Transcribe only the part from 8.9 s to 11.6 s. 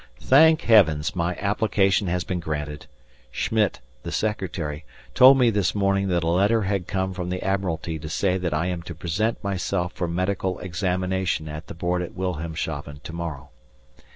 present myself for medical examination